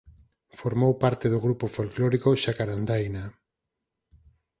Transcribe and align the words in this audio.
Formou 0.59 0.93
parte 1.03 1.25
do 1.33 1.39
grupo 1.45 1.65
folclórico 1.75 2.29
Xacarandaina. 2.43 3.25